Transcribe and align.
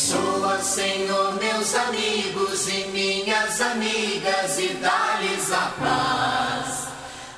Abençoa, 0.00 0.62
Senhor, 0.62 1.34
meus 1.34 1.74
amigos 1.74 2.66
e 2.68 2.88
minhas 2.88 3.60
amigas 3.60 4.58
e 4.58 4.68
dá-lhes 4.80 5.52
a 5.52 5.72
paz. 5.78 6.88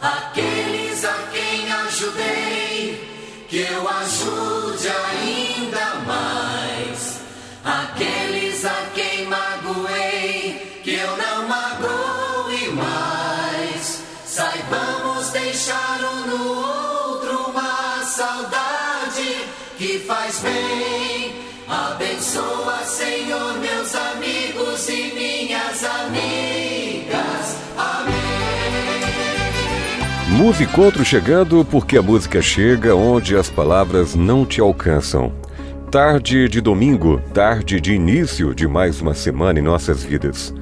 Aqueles 0.00 1.04
a 1.04 1.12
quem 1.32 1.72
ajudei, 1.72 3.46
que 3.48 3.56
eu 3.58 3.88
ajude 3.88 4.88
ainda 4.88 5.94
mais. 6.06 7.20
Aqueles 7.64 8.64
a 8.64 8.86
quem 8.94 9.26
magoei, 9.26 10.80
que 10.84 10.94
eu 10.94 11.16
não 11.16 11.48
magoe 11.48 12.68
mais. 12.74 14.02
Saibamos 14.24 15.30
deixar 15.30 15.98
um 16.00 16.26
no 16.28 16.58
outro 16.58 17.50
uma 17.50 18.04
saudade 18.04 19.48
que 19.76 19.98
faz 19.98 20.38
bem. 20.38 21.51
Abençoa, 21.72 22.84
Senhor, 22.84 23.58
meus 23.58 23.94
amigos 23.94 24.86
e 24.90 25.14
minhas 25.14 25.82
amigas. 25.82 27.56
Amém. 27.78 28.14
Musicotro 30.36 31.02
chegando 31.02 31.64
porque 31.64 31.96
a 31.96 32.02
música 32.02 32.42
chega 32.42 32.94
onde 32.94 33.34
as 33.34 33.48
palavras 33.48 34.14
não 34.14 34.44
te 34.44 34.60
alcançam. 34.60 35.32
Tarde 35.90 36.46
de 36.46 36.60
domingo, 36.60 37.22
tarde 37.32 37.80
de 37.80 37.94
início 37.94 38.54
de 38.54 38.68
mais 38.68 39.00
uma 39.00 39.14
semana 39.14 39.58
em 39.58 39.62
nossas 39.62 40.02
vidas. 40.02 40.54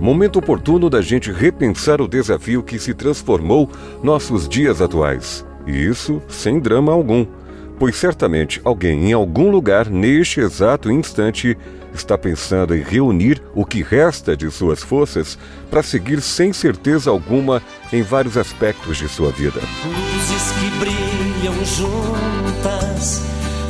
Momento 0.00 0.38
oportuno 0.38 0.88
da 0.88 1.02
gente 1.02 1.30
repensar 1.30 2.00
o 2.00 2.08
desafio 2.08 2.62
que 2.62 2.78
se 2.78 2.94
transformou 2.94 3.70
nossos 4.02 4.48
dias 4.48 4.80
atuais. 4.80 5.44
E 5.66 5.72
isso 5.72 6.22
sem 6.26 6.58
drama 6.58 6.90
algum, 6.90 7.26
pois 7.78 7.96
certamente 7.96 8.60
alguém 8.64 9.10
em 9.10 9.12
algum 9.12 9.50
lugar 9.50 9.90
neste 9.90 10.40
exato 10.40 10.90
instante 10.90 11.56
está 11.94 12.18
pensando 12.18 12.74
em 12.74 12.82
reunir 12.82 13.40
o 13.54 13.64
que 13.64 13.82
resta 13.82 14.36
de 14.36 14.50
suas 14.50 14.82
forças 14.82 15.38
para 15.70 15.82
seguir 15.82 16.20
sem 16.20 16.52
certeza 16.52 17.10
alguma 17.10 17.62
em 17.92 18.02
vários 18.02 18.36
aspectos 18.36 18.96
de 18.96 19.08
sua 19.08 19.30
vida. 19.30 19.60
Luzes 19.84 20.52
que 20.52 20.70
brilham 20.78 21.54
juntas, 21.64 23.22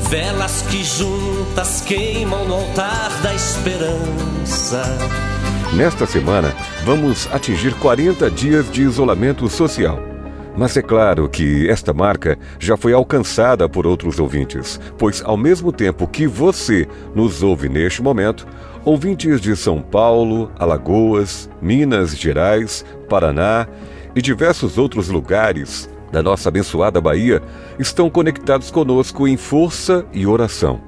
velas 0.08 0.62
que 0.62 0.82
juntas 0.82 1.82
queimam 1.82 2.46
no 2.46 2.54
altar 2.54 3.10
da 3.22 3.34
esperança. 3.34 4.82
Nesta 5.74 6.06
semana, 6.06 6.54
vamos 6.84 7.28
atingir 7.32 7.74
40 7.74 8.30
dias 8.30 8.70
de 8.70 8.82
isolamento 8.82 9.48
social. 9.48 10.13
Mas 10.56 10.76
é 10.76 10.82
claro 10.82 11.28
que 11.28 11.68
esta 11.68 11.92
marca 11.92 12.38
já 12.60 12.76
foi 12.76 12.92
alcançada 12.92 13.68
por 13.68 13.86
outros 13.86 14.20
ouvintes, 14.20 14.80
pois 14.96 15.22
ao 15.24 15.36
mesmo 15.36 15.72
tempo 15.72 16.06
que 16.06 16.26
você 16.26 16.86
nos 17.14 17.42
ouve 17.42 17.68
neste 17.68 18.00
momento, 18.00 18.46
ouvintes 18.84 19.40
de 19.40 19.56
São 19.56 19.82
Paulo, 19.82 20.52
Alagoas, 20.56 21.50
Minas 21.60 22.16
Gerais, 22.16 22.84
Paraná 23.08 23.66
e 24.14 24.22
diversos 24.22 24.78
outros 24.78 25.08
lugares 25.08 25.90
da 26.12 26.22
nossa 26.22 26.48
abençoada 26.48 27.00
Bahia 27.00 27.42
estão 27.76 28.08
conectados 28.08 28.70
conosco 28.70 29.26
em 29.26 29.36
força 29.36 30.06
e 30.12 30.24
oração. 30.24 30.80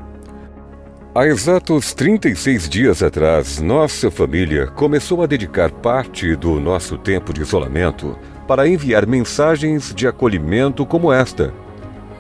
Há 1.13 1.27
exatos 1.27 1.93
36 1.95 2.69
dias 2.69 3.03
atrás, 3.03 3.59
nossa 3.59 4.11
família 4.11 4.67
começou 4.69 5.23
a 5.23 5.27
dedicar 5.27 5.73
parte 5.73 6.37
do 6.37 6.61
nosso 6.61 6.97
tempo 6.99 7.33
de 7.33 7.41
isolamento 7.41 8.17
para 8.47 8.69
enviar 8.69 9.07
mensagens 9.07 9.95
de 9.95 10.07
acolhimento 10.07 10.87
como 10.87 11.13
esta. 11.13 11.53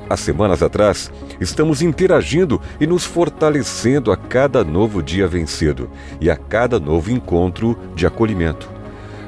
Há 0.08 0.16
semanas 0.16 0.62
atrás, 0.62 1.10
estamos 1.40 1.82
interagindo 1.82 2.60
e 2.80 2.86
nos 2.86 3.04
fortalecendo 3.04 4.12
a 4.12 4.16
cada 4.16 4.62
novo 4.62 5.02
dia 5.02 5.26
vencido 5.26 5.90
e 6.20 6.30
a 6.30 6.36
cada 6.36 6.78
novo 6.78 7.10
encontro 7.10 7.76
de 7.94 8.06
acolhimento. 8.06 8.70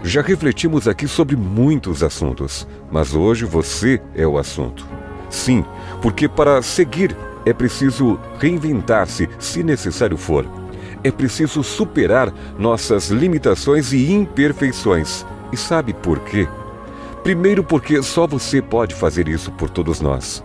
Já 0.05 0.23
refletimos 0.23 0.87
aqui 0.87 1.09
sobre 1.09 1.35
muitos 1.35 2.05
assuntos, 2.05 2.69
mas 2.91 3.15
hoje 3.15 3.45
você 3.45 4.01
é 4.15 4.25
o 4.27 4.39
assunto. 4.39 4.87
Sim, 5.29 5.65
porque 6.01 6.29
para 6.29 6.63
seguir 6.63 7.17
é 7.45 7.53
preciso 7.53 8.19
reinventar-se 8.39 9.29
se 9.39 9.65
necessário 9.65 10.17
for. 10.17 10.47
É 11.03 11.11
preciso 11.11 11.63
superar 11.65 12.33
nossas 12.59 13.09
limitações 13.09 13.93
e 13.93 14.13
imperfeições. 14.13 15.27
E 15.53 15.57
sabe 15.57 15.93
por 15.93 16.21
quê? 16.21 16.47
Primeiro, 17.23 17.63
porque 17.63 18.03
só 18.03 18.27
você 18.27 18.63
pode 18.63 18.95
fazer 18.95 19.29
isso 19.29 19.51
por 19.53 19.69
todos 19.69 20.01
nós. 20.01 20.43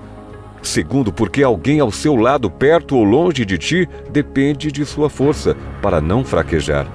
Segundo, 0.61 1.11
porque 1.11 1.43
alguém 1.43 1.79
ao 1.79 1.91
seu 1.91 2.15
lado, 2.15 2.49
perto 2.49 2.95
ou 2.95 3.03
longe 3.03 3.45
de 3.45 3.57
ti, 3.57 3.89
depende 4.09 4.71
de 4.71 4.85
sua 4.85 5.09
força 5.09 5.55
para 5.81 5.99
não 5.99 6.23
fraquejar. 6.23 6.87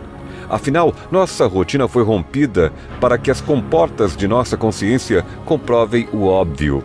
Afinal, 0.48 0.94
nossa 1.10 1.46
rotina 1.46 1.86
foi 1.86 2.02
rompida 2.02 2.72
para 3.00 3.18
que 3.18 3.30
as 3.30 3.40
comportas 3.40 4.16
de 4.16 4.26
nossa 4.26 4.56
consciência 4.56 5.24
comprovem 5.44 6.08
o 6.12 6.24
óbvio. 6.24 6.82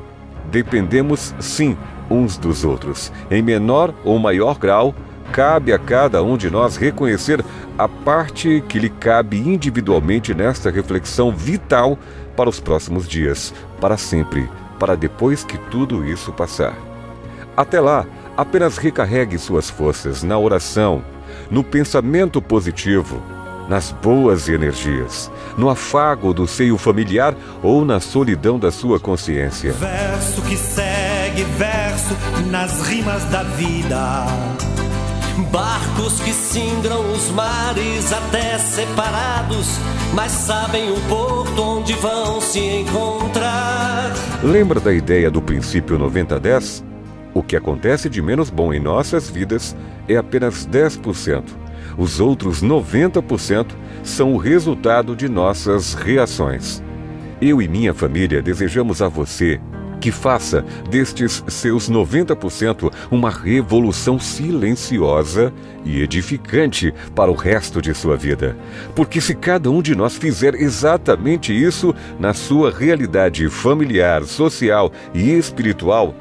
Dependemos, 0.51 1.33
sim, 1.39 1.77
uns 2.09 2.37
dos 2.37 2.65
outros. 2.65 3.11
Em 3.31 3.41
menor 3.41 3.93
ou 4.03 4.19
maior 4.19 4.57
grau, 4.57 4.93
cabe 5.31 5.73
a 5.73 5.79
cada 5.79 6.21
um 6.23 6.37
de 6.37 6.49
nós 6.49 6.75
reconhecer 6.75 7.43
a 7.77 7.87
parte 7.87 8.63
que 8.67 8.79
lhe 8.79 8.89
cabe 8.89 9.37
individualmente 9.37 10.33
nesta 10.33 10.69
reflexão 10.69 11.31
vital 11.31 11.97
para 12.35 12.49
os 12.49 12.59
próximos 12.59 13.07
dias, 13.07 13.53
para 13.79 13.97
sempre, 13.97 14.49
para 14.79 14.95
depois 14.95 15.43
que 15.43 15.57
tudo 15.69 16.05
isso 16.05 16.31
passar. 16.31 16.75
Até 17.55 17.79
lá, 17.79 18.05
apenas 18.35 18.77
recarregue 18.77 19.37
suas 19.37 19.69
forças 19.69 20.23
na 20.23 20.37
oração, 20.37 21.03
no 21.49 21.63
pensamento 21.63 22.41
positivo, 22.41 23.21
nas 23.69 23.91
boas 23.91 24.49
energias, 24.49 25.31
no 25.57 25.69
afago 25.69 26.33
do 26.33 26.47
seio 26.47 26.77
familiar 26.77 27.35
ou 27.61 27.85
na 27.85 27.99
solidão 27.99 28.59
da 28.59 28.71
sua 28.71 28.99
consciência. 28.99 29.71
Verso 29.73 30.41
que 30.41 30.57
segue 30.57 31.43
verso 31.57 32.15
nas 32.49 32.87
rimas 32.87 33.23
da 33.25 33.43
vida. 33.43 34.25
Barcos 35.43 36.19
que 36.19 36.33
singram 36.33 37.11
os 37.11 37.29
mares 37.31 38.11
até 38.11 38.57
separados, 38.57 39.67
mas 40.13 40.31
sabem 40.31 40.91
o 40.91 40.99
porto 41.01 41.61
onde 41.61 41.93
vão 41.93 42.41
se 42.41 42.59
encontrar. 42.59 44.11
Lembra 44.43 44.79
da 44.79 44.93
ideia 44.93 45.29
do 45.29 45.41
princípio 45.41 45.97
90-10? 45.97 46.83
O 47.33 47.41
que 47.41 47.55
acontece 47.55 48.09
de 48.09 48.21
menos 48.21 48.49
bom 48.49 48.73
em 48.73 48.79
nossas 48.79 49.29
vidas 49.29 49.75
é 50.07 50.15
apenas 50.15 50.67
10%. 50.67 51.43
Os 51.97 52.19
outros 52.19 52.63
90% 52.63 53.67
são 54.03 54.33
o 54.33 54.37
resultado 54.37 55.15
de 55.15 55.27
nossas 55.27 55.93
reações. 55.93 56.81
Eu 57.41 57.61
e 57.61 57.67
minha 57.67 57.93
família 57.93 58.41
desejamos 58.41 59.01
a 59.01 59.07
você 59.07 59.59
que 60.03 60.11
faça 60.11 60.65
destes 60.89 61.41
seus 61.47 61.89
90% 61.89 62.91
uma 63.09 63.29
revolução 63.29 64.19
silenciosa 64.19 65.53
e 65.85 66.01
edificante 66.01 66.93
para 67.15 67.31
o 67.31 67.33
resto 67.33 67.81
de 67.81 67.93
sua 67.93 68.17
vida. 68.17 68.57
Porque 68.97 69.21
se 69.21 69.33
cada 69.33 69.71
um 69.71 69.81
de 69.81 69.95
nós 69.95 70.17
fizer 70.17 70.55
exatamente 70.55 71.53
isso 71.53 71.95
na 72.19 72.33
sua 72.33 72.69
realidade 72.69 73.47
familiar, 73.47 74.25
social 74.25 74.91
e 75.13 75.31
espiritual, 75.31 76.13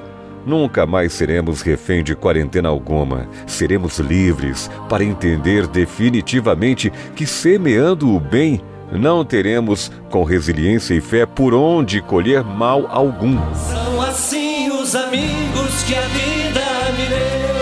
Nunca 0.44 0.84
mais 0.84 1.12
seremos 1.12 1.62
refém 1.62 2.02
de 2.02 2.16
quarentena 2.16 2.68
alguma. 2.68 3.28
Seremos 3.46 4.00
livres 4.00 4.68
para 4.88 5.04
entender 5.04 5.68
definitivamente 5.68 6.92
que, 7.14 7.24
semeando 7.24 8.12
o 8.12 8.18
bem, 8.18 8.60
não 8.98 9.24
teremos, 9.24 9.90
com 10.10 10.22
resiliência 10.22 10.94
e 10.94 11.00
fé, 11.00 11.24
por 11.24 11.54
onde 11.54 12.00
colher 12.02 12.44
mal 12.44 12.86
algum. 12.90 13.38
São 13.54 14.02
assim 14.02 14.70
os 14.70 14.94
amigos 14.94 15.82
que 15.86 15.94
a 15.94 16.00
vida 16.02 16.60
me 16.96 17.06
deu, 17.08 17.52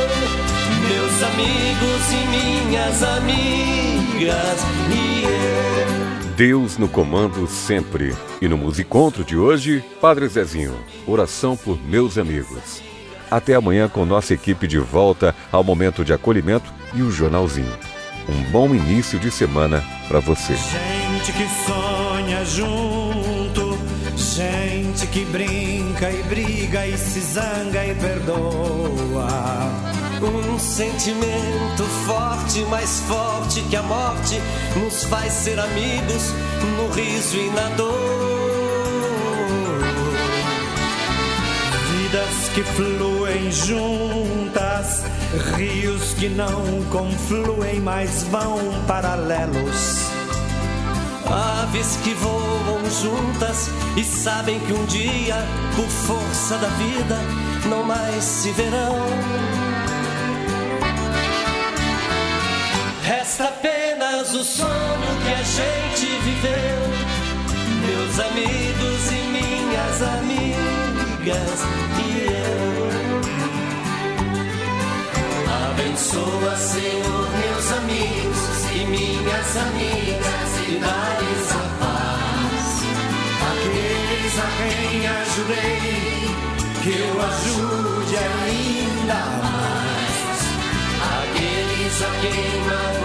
meus 0.89 1.23
amigos 1.23 2.13
e 2.13 2.67
minhas 2.67 3.03
amigas, 3.03 4.65
e 4.91 5.25
eu. 5.25 6.31
Deus 6.37 6.79
no 6.79 6.89
comando 6.89 7.47
sempre. 7.47 8.17
E 8.41 8.49
no 8.49 8.57
Musicontro 8.57 9.23
de 9.23 9.37
hoje, 9.37 9.85
Padre 10.01 10.27
Zezinho, 10.27 10.75
oração 11.07 11.55
por 11.55 11.79
meus 11.87 12.17
amigos. 12.17 12.83
Até 13.31 13.55
amanhã 13.55 13.89
com 13.89 14.05
nossa 14.07 14.33
equipe 14.35 14.67
de 14.67 14.79
volta 14.79 15.35
ao 15.53 15.63
momento 15.63 16.05
de 16.05 16.13
acolhimento 16.13 16.73
e 16.95 17.03
o 17.03 17.11
jornalzinho. 17.11 17.73
Um 18.29 18.51
bom 18.51 18.75
início 18.75 19.19
de 19.19 19.31
semana 19.31 19.85
para 20.11 20.19
você. 20.19 20.55
Gente 20.57 21.33
que 21.33 21.47
sonha 21.65 22.45
junto, 22.45 23.79
gente 24.17 25.07
que 25.07 25.25
brinca 25.27 26.11
e 26.11 26.21
briga 26.25 26.85
e 26.85 26.99
se 26.99 27.21
zanga 27.21 27.87
e 27.87 27.95
perdoa. 27.95 29.29
Um 30.21 30.59
sentimento 30.59 31.85
forte, 32.07 32.65
mais 32.65 32.99
forte 33.07 33.63
que 33.71 33.77
a 33.77 33.83
morte, 33.85 34.43
nos 34.75 35.05
faz 35.05 35.33
ser 35.33 35.61
amigos 35.61 36.35
no 36.77 36.93
riso 36.93 37.37
e 37.37 37.49
na 37.51 37.69
dor. 37.77 38.30
Vidas 42.11 42.49
que 42.55 42.65
fluem 42.65 43.53
juntas 43.53 45.05
Rios 45.57 46.13
que 46.15 46.29
não 46.29 46.83
confluem, 46.91 47.79
mas 47.79 48.25
vão 48.25 48.59
paralelos. 48.89 50.11
Aves 51.63 51.99
que 52.03 52.13
voam 52.15 52.81
juntas 53.01 53.71
e 53.97 54.03
sabem 54.03 54.59
que 54.59 54.73
um 54.73 54.85
dia, 54.87 55.37
por 55.77 55.87
força 55.87 56.57
da 56.57 56.67
vida, 56.67 57.17
não 57.67 57.85
mais 57.85 58.25
se 58.25 58.51
verão. 58.51 58.97
Resta 63.05 63.45
apenas 63.45 64.35
o 64.35 64.43
sonho 64.43 65.11
que 65.25 65.33
a 65.33 65.43
gente 65.45 66.07
viveu, 66.25 66.81
meus 67.87 68.19
amigos 68.19 69.13
e 69.13 69.29
minhas 69.31 70.03
amigas 70.03 70.70
e 71.31 72.09
eu. 72.27 72.91
Abençoa, 75.71 76.57
Senhor, 76.57 77.29
meus 77.39 77.73
amigos 77.73 78.61
e 78.75 78.79
minhas 78.87 79.57
amigas 79.57 80.51
e 80.67 80.71
dá-lhes 80.79 81.51
a 81.53 81.65
paz. 81.81 82.69
Aqueles 83.51 84.35
a 84.39 84.49
quem 84.59 85.09
ajudei, 85.09 86.31
que 86.83 86.93
eu 87.01 87.15
ajude 87.23 88.17
ainda 88.17 89.21
mais. 89.43 90.39
Aqueles 91.21 91.97
a 92.03 92.11
quem 92.21 92.51
magoei, 92.65 93.00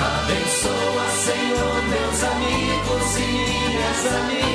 Abençoa, 0.00 1.06
Senhor, 1.24 1.82
meus 1.88 2.22
amigos 2.24 3.16
e 3.16 3.20
minhas 3.20 4.06
amigas. 4.14 4.51